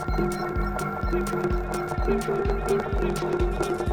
[0.00, 0.32] Thank
[3.80, 3.89] you.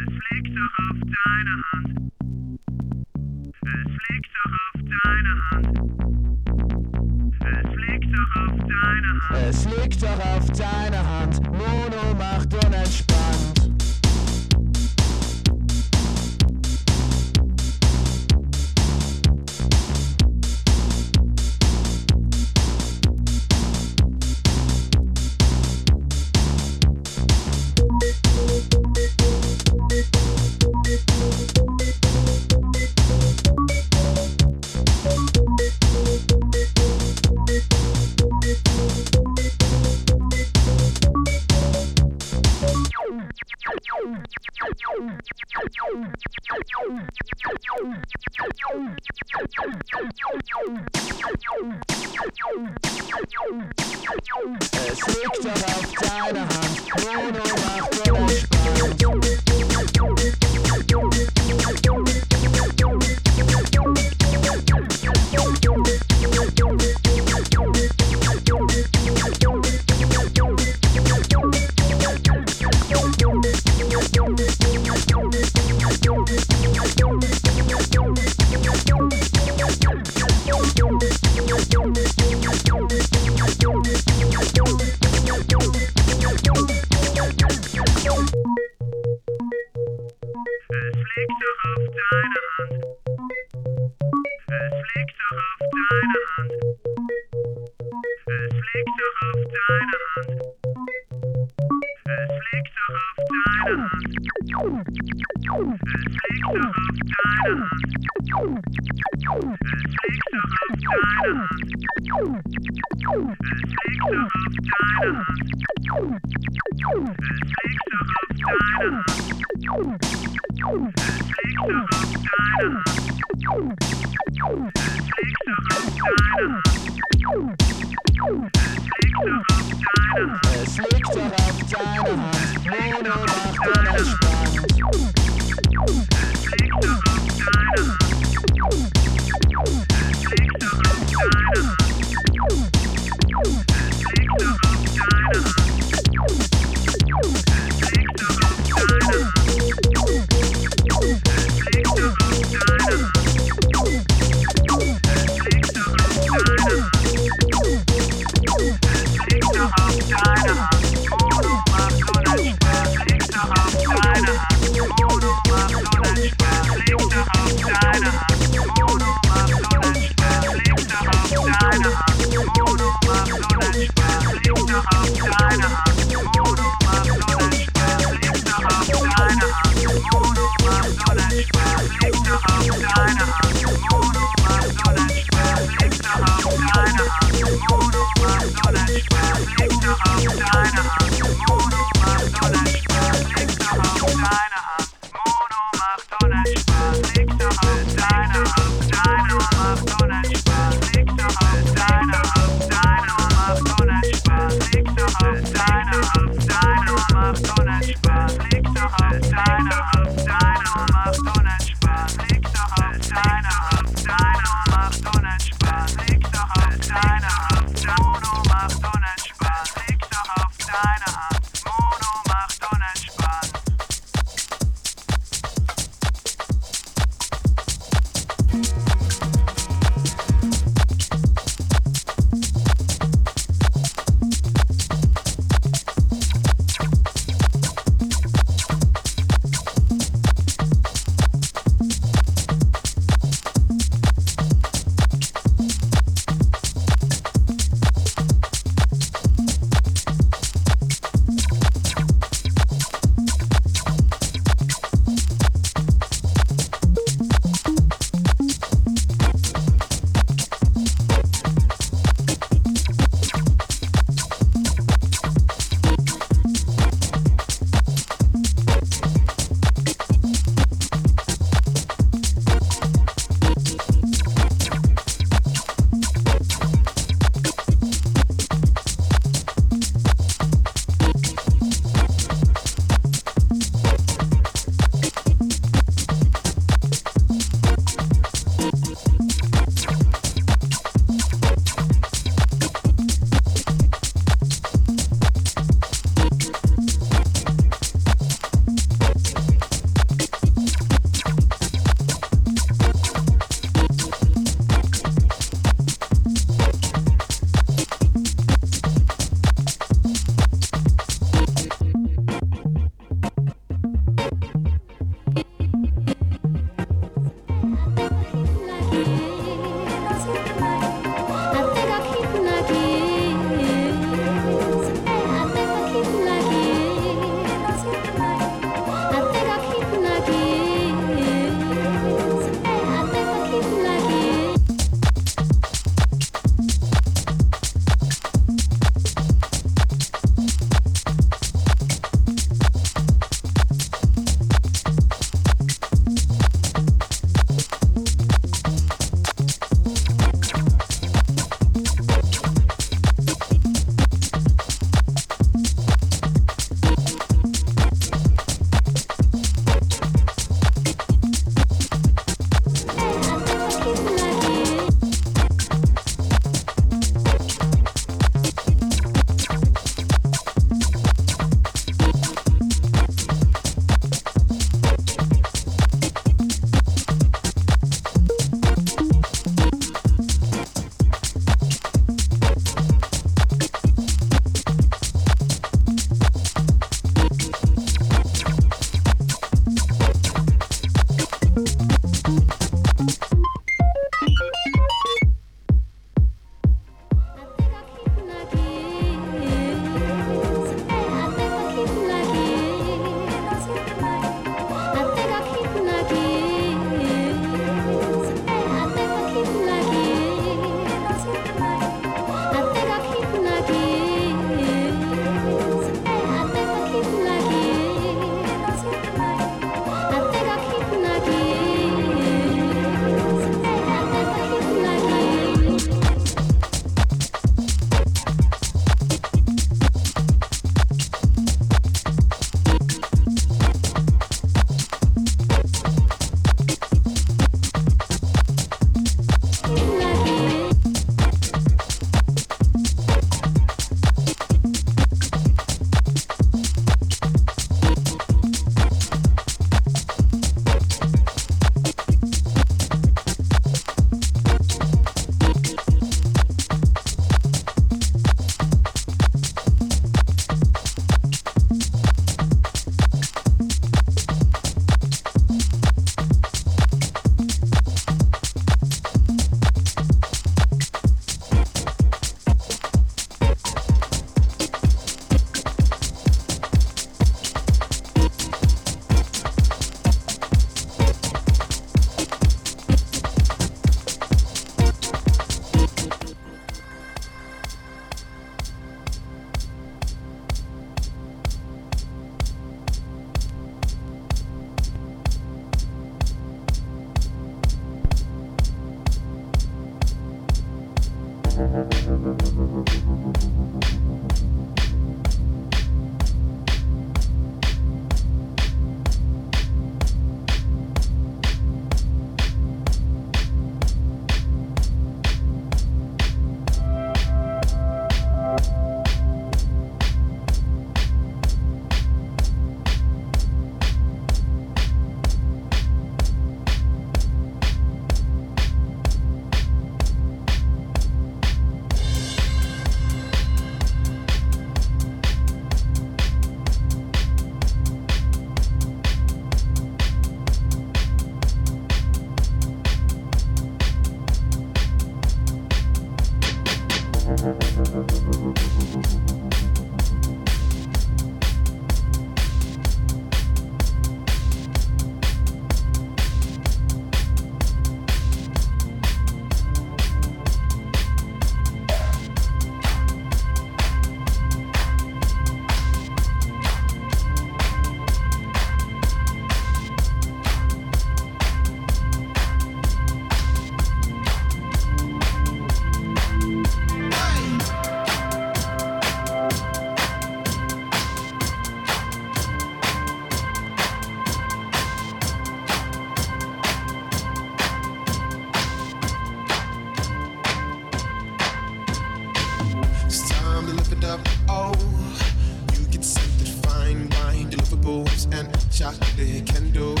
[598.78, 600.00] chocolate candles.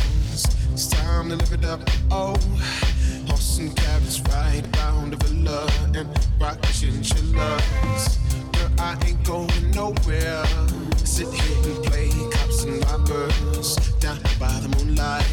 [0.72, 1.80] It's time to live it up.
[2.12, 2.36] Oh,
[3.26, 6.08] horse and carriage ride round the villa and
[6.40, 8.18] rock chinchillas.
[8.52, 10.46] Girl, I ain't going nowhere.
[10.98, 15.24] Sit here and play cops and robbers down by the moonlight.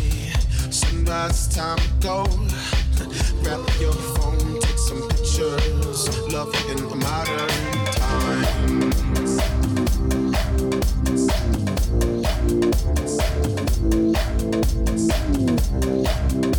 [0.72, 2.26] Sunrise time to go.
[3.44, 6.10] Grab your phone, take some pictures.
[6.34, 7.50] Love in the modern
[7.94, 8.56] times.
[13.78, 14.16] Thank
[16.46, 16.55] you.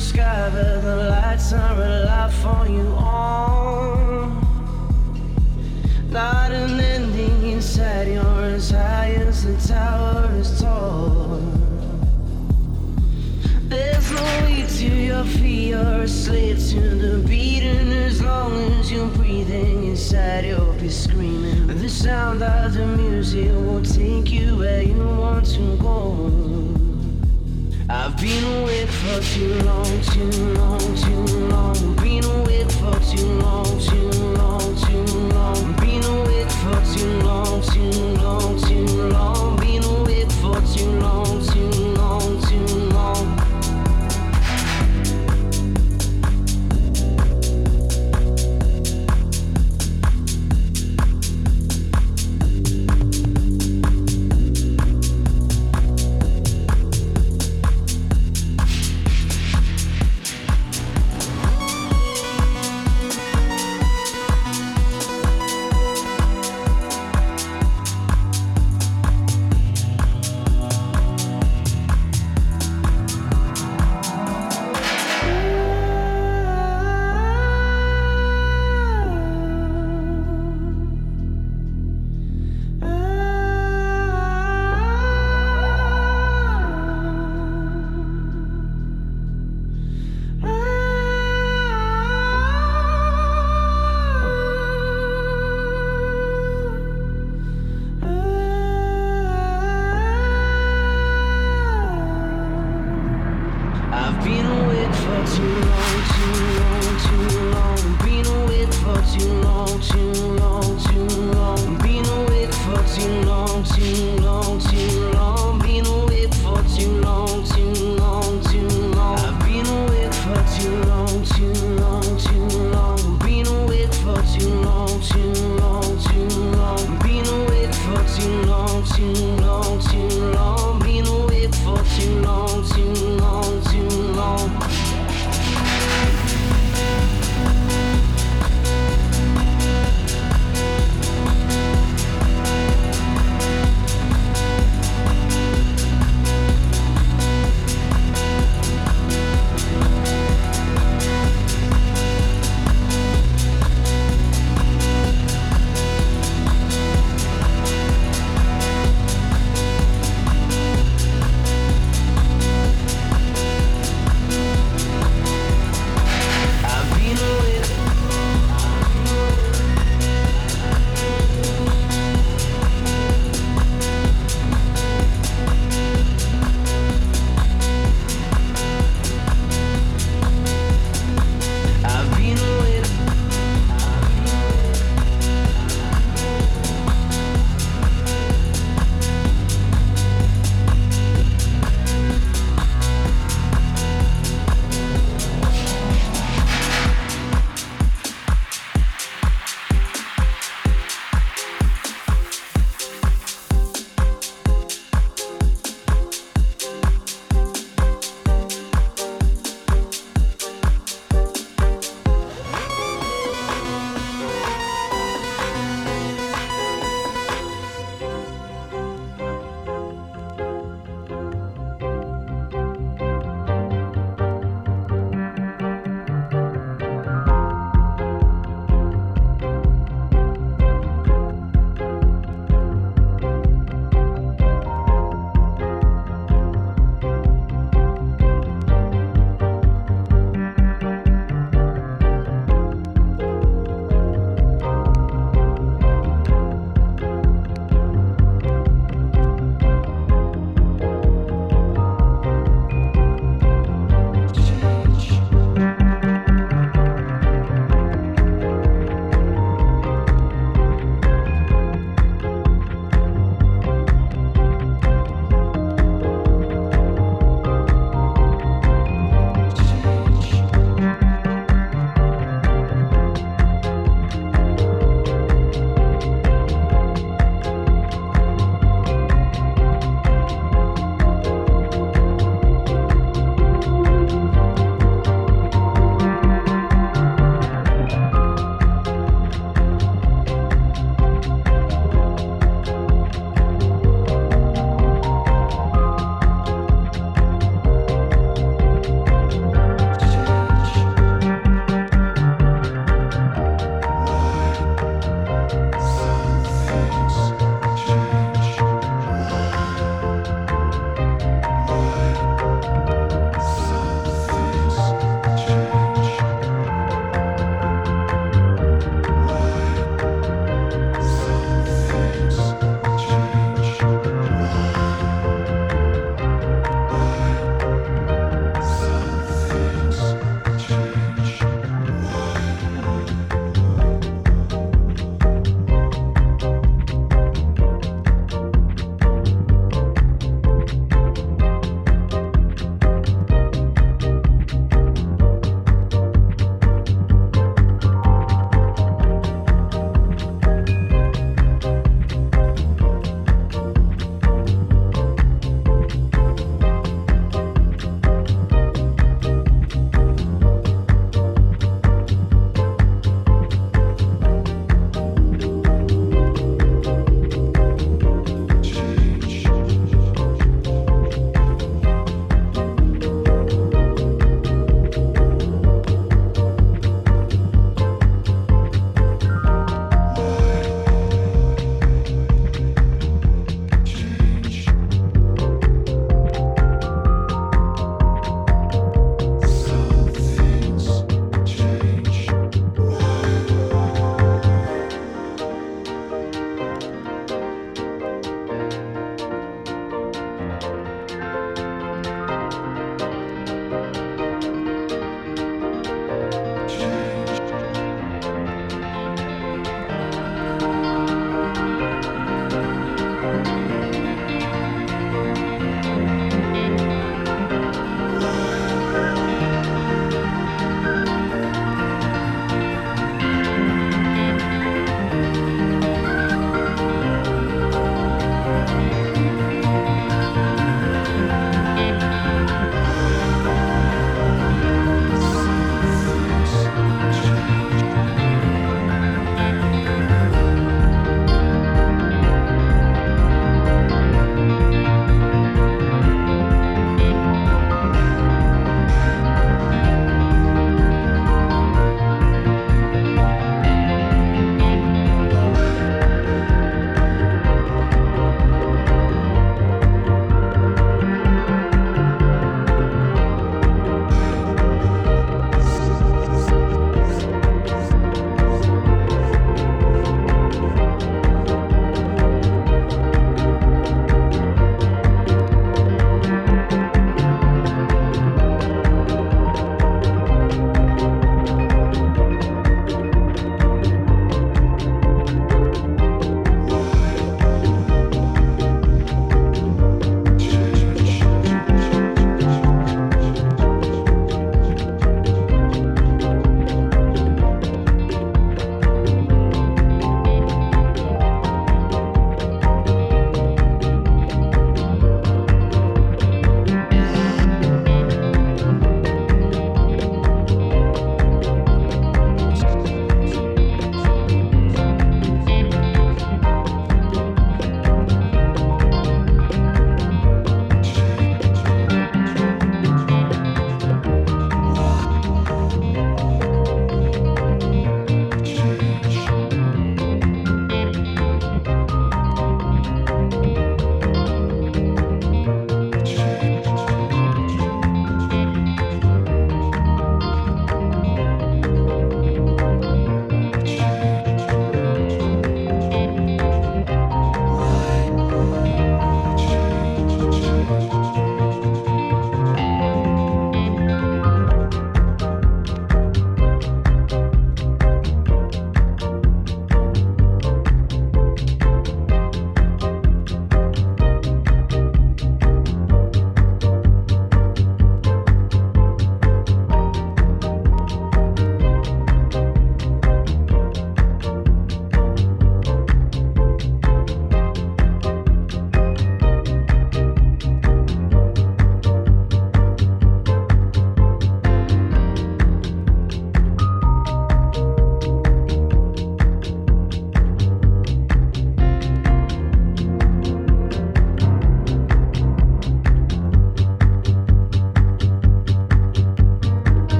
[0.00, 0.29] Sky,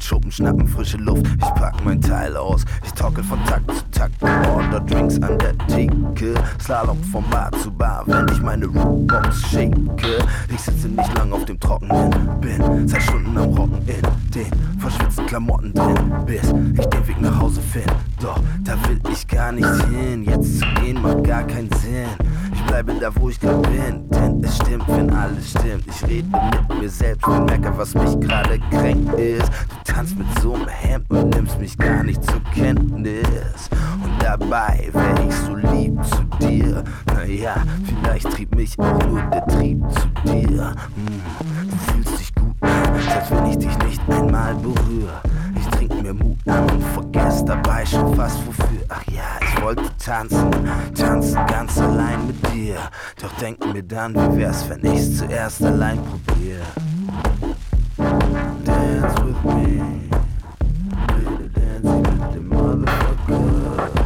[0.00, 1.26] den Schuppen, schnappen frische Luft.
[1.26, 2.64] Ich pack mein Teil aus.
[2.84, 6.34] Ich tockel von Takt zu Takt, order Drinks an der Theke.
[6.60, 9.76] Slalom von Bar zu Bar, wenn ich meine Rootbox shake.
[10.52, 11.79] Ich sitze nicht lang auf dem Trockenen,
[26.10, 26.34] stimmt.
[26.34, 29.48] Ich rede mit mir selbst und merke, was mich gerade kränkt ist.
[29.48, 33.70] Du tanzt mit so einem Hemd und nimmst mich gar nicht zur Kenntnis.
[34.02, 36.84] Und dabei wär ich so lieb zu dir.
[37.14, 40.74] Naja, vielleicht trieb mich auch nur der Trieb zu dir.
[40.94, 42.50] Hm, du fühlst dich gut
[43.08, 45.20] selbst wenn ich dich nicht einmal berühre.
[46.12, 48.80] Mir Mut an und vergess dabei schon fast wofür.
[48.88, 50.50] Ach ja, ich wollte tanzen,
[50.94, 52.78] tanzen ganz allein mit dir.
[53.22, 56.58] Doch denk mir dann, wie wär's, wenn ich's zuerst allein probier.
[58.64, 60.08] Dance with me.
[61.54, 63.99] Dance with the motherfucker.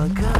[0.00, 0.39] ago.